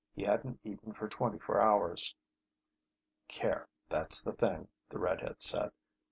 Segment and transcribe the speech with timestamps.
[0.15, 2.15] He hadn't eaten for twenty four hours.
[3.27, 5.71] "Care, that's the thing," the red head said.